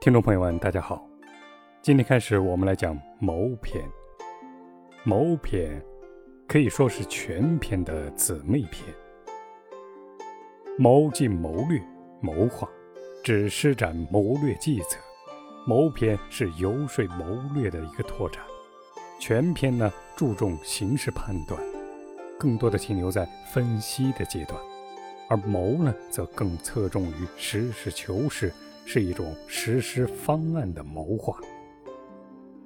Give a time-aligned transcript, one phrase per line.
[0.00, 1.04] 听众朋友们，大家好。
[1.82, 3.84] 今天开始，我们来讲谋篇。
[5.02, 5.84] 谋篇
[6.46, 8.94] 可以说是全篇的姊妹篇。
[10.78, 11.82] 谋尽谋略、
[12.20, 12.68] 谋划，
[13.24, 15.00] 指施展谋略计策。
[15.66, 18.40] 谋篇是游说谋略的一个拓展。
[19.18, 21.60] 全篇呢，注重形势判断，
[22.38, 24.60] 更多的停留在分析的阶段；
[25.28, 28.52] 而谋呢，则更侧重于实事求是。
[28.90, 31.38] 是一种实施方案的谋划。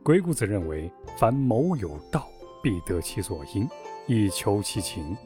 [0.04, 2.28] 鬼谷子认为，凡谋有道，
[2.62, 3.68] 必得其所因，
[4.06, 5.16] 以求其情。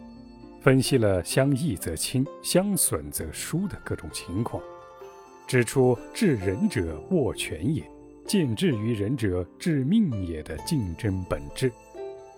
[0.62, 4.62] 分析了相益则亲，相损则疏的各种情况，
[5.46, 7.84] 指出治人者握权也，
[8.24, 11.70] 见智于人者致命也的竞争本质，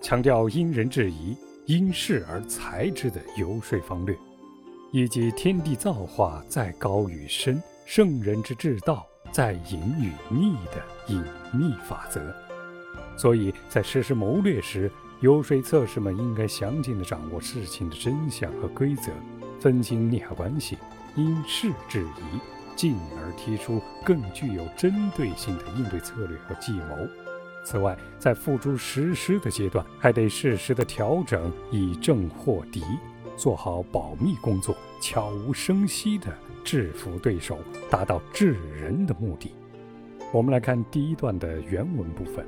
[0.02, 1.36] 强调因人制宜、
[1.66, 4.18] 因势而裁之的游说方略，
[4.90, 7.62] 以及天地造化在高与深。
[7.88, 11.24] 圣人之治道，在隐与秘的隐
[11.54, 12.20] 秘法则。
[13.16, 19.10] 所以在实施谋略时，游说策士们应该详尽地掌握事情的真相和规则，
[19.58, 20.76] 分清利害关系，
[21.16, 22.38] 因事制宜，
[22.76, 26.94] 进而提出更具有针对性的应对策略和计谋。
[27.64, 32.82] 此外，在付诸实施的阶段，还得适时的调整，以正或敌，
[33.38, 36.30] 做好保密工作，悄无声息地。
[36.64, 37.56] 制服对手，
[37.88, 39.54] 达到治人的目的。
[40.34, 42.44] 我们来看第一段的原文部分：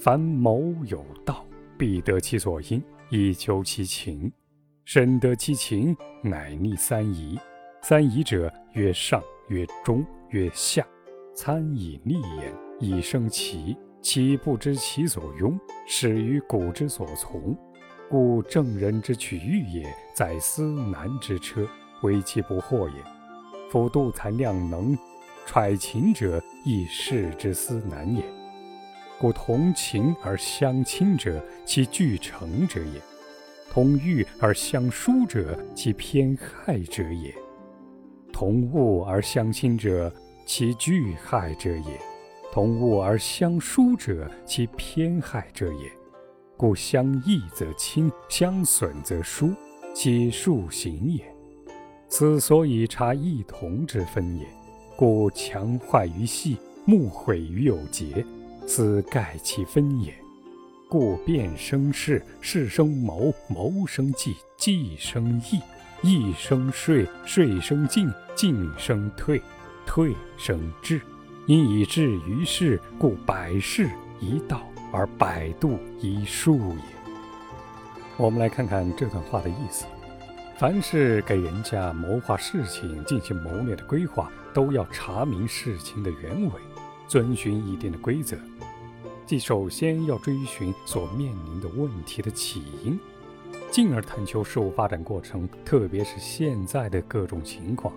[0.00, 4.32] 凡谋有道，必得其所因，以求其情。
[4.84, 7.38] 深得其情，乃逆三疑。
[7.80, 10.84] 三疑者，曰上，曰中，曰下。
[11.36, 13.76] 参以逆言，以生其。
[14.00, 15.56] 其不知其所用，
[15.86, 17.56] 始于古之所从。
[18.10, 21.68] 故正人之取欲也，在思难之车，
[22.02, 22.94] 为其不惑也。
[23.70, 24.96] 夫度才量能，
[25.44, 28.22] 揣情者，亦士之思难也。
[29.20, 33.00] 故同情而相亲者，其具成者也；
[33.70, 37.32] 同欲而相疏者，其偏害者也；
[38.32, 40.10] 同物而相亲者，
[40.46, 41.98] 其惧害者也；
[42.52, 45.97] 同物而相疏者，其偏害者也。
[46.58, 49.54] 故相益则亲，相损则疏，
[49.94, 51.24] 其数行也。
[52.08, 54.44] 此所以察异同之分也，
[54.96, 58.26] 故强坏于细，目毁于有节，
[58.66, 60.12] 此盖其分也。
[60.88, 65.60] 故变生事，事生谋，谋生计，计生义，
[66.02, 69.40] 义生税，税生进，进生退，
[69.86, 71.00] 退生智。
[71.46, 73.88] 因以至于事，故百事
[74.20, 76.82] 一道，而百度一术也。
[78.16, 79.86] 我们来看看这段话的意思。
[80.56, 86.50] 凡是给人家谋划事情、进行谋略的规划，都要查明事情的原委，
[87.06, 88.36] 遵循一定的规则，
[89.24, 92.98] 即首先要追寻所面临的问题的起因，
[93.70, 97.94] 进而探求事物发展过程，特别是现在的各种情况。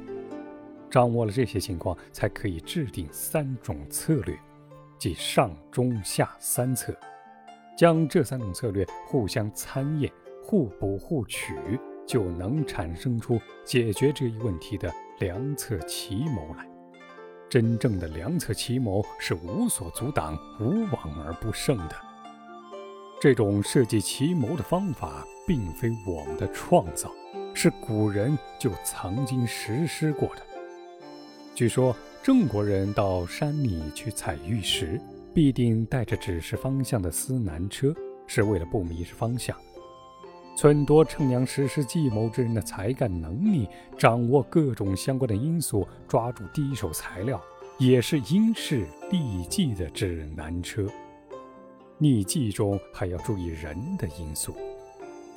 [0.88, 4.38] 掌握了这些情况，才可以制定三种策略，
[5.01, 6.95] 即上、中、下三策，
[7.75, 10.13] 将这三种策略互相参验，
[10.44, 11.56] 互补互取。
[12.06, 16.67] 就能产生出解决这一问题的良策奇谋来。
[17.50, 21.95] 真正的良策奇谋是无所阻挡、无往而不胜的。
[23.22, 27.09] 这种设计奇谋的方法，并非我们的创造，
[27.53, 30.41] 是古人就曾经实施过的。
[31.56, 35.02] 据说郑国人到山里去采玉石，
[35.34, 37.92] 必定带着指示方向的司南车，
[38.28, 39.58] 是为了不迷失方向。
[40.56, 43.68] 忖度称量实施计谋之人的才干能力，
[43.98, 47.42] 掌握各种相关的因素，抓住第一手材料，
[47.80, 50.88] 也是因势利计的指南车。
[51.98, 54.56] 逆计中还要注意人的因素。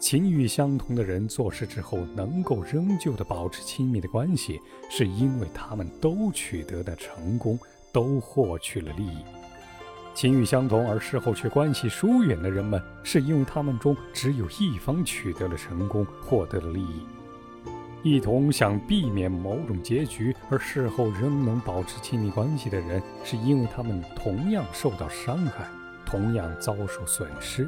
[0.04, 4.60] 情欲相同的人做事之后，能够仍旧的保持亲密的关系，
[4.90, 7.58] 是因为他们都取得的成功，
[7.90, 9.16] 都获取了利益。
[10.12, 17.00] 情欲相同而事后却关系疏远的人们，是因为他们中只有一方取得了成功，获得了利益；
[18.02, 25.66] 一同想避免某种结局而事后仍能保持亲密关系的人，是因为他们同样受到伤害，
[26.04, 27.64] 同样遭受损失；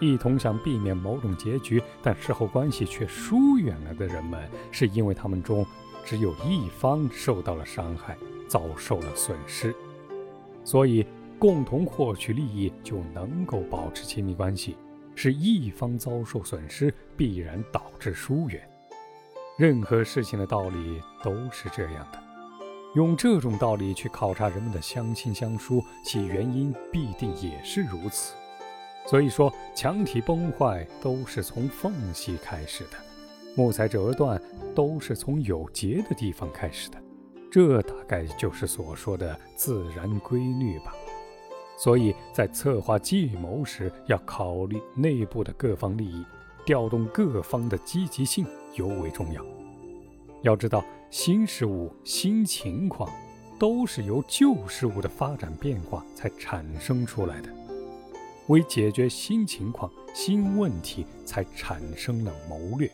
[0.00, 5.64] 一同想避免某种结局但事后关系却疏远了的人们，是因为他们中
[6.04, 8.16] 只有一方受到了伤害，
[8.48, 9.74] 遭受了损失。
[10.64, 11.06] 所以。
[11.40, 14.76] 共同获取利益就能够保持亲密关系，
[15.14, 18.60] 是一方遭受损失必然导致疏远。
[19.56, 22.22] 任何事情的道理都是这样的。
[22.94, 28.34] 用这种道理去考察人们的相亲相疏，其原因必定也是如此。
[29.10, 32.90] 所以说，墙体崩坏都是从缝隙开始的，
[33.56, 34.40] 木材折断
[34.72, 37.02] 都是从有结的地方开始的，
[37.50, 40.94] 这大概就是所说的自然规律吧。
[41.76, 46.24] 所以在策划计谋时，要考虑内部的各方利益，
[46.64, 48.46] 调动各方的积极性
[48.76, 49.44] 尤为重要。
[50.42, 53.10] 要知道，新事物、新情况，
[53.58, 57.48] 都是由旧事物的发展变化才产生出来的。
[58.50, 62.90] 为解决新情况、新问题，才产生了谋略，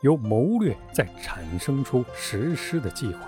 [0.00, 3.20] 由谋略再产生出实施的计划。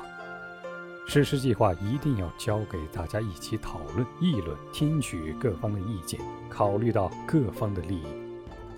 [1.07, 6.19] 实施计划一定要交给大家一起讨论、议论，听取各方的意见，
[6.51, 8.07] 考虑到各方的利益，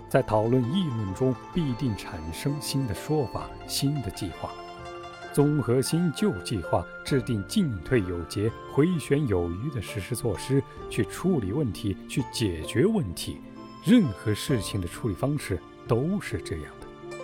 [0.07, 4.51] 在讨论议论中必定产生新的说法、新的计划。
[5.33, 13.39] 综合新旧计划，制定进退有节、回旋有余的实施措施，去处理问题，去解决问题。
[13.85, 17.17] 任何事情的处理方式都是这样的，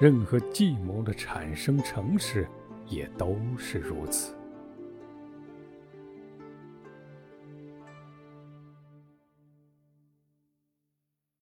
[0.00, 2.48] 任何计谋的产生成实
[2.88, 4.34] 也都是如此。